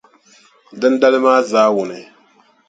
Dindali 0.79 1.19
maa 1.25 1.41
zaawuni, 1.49 1.99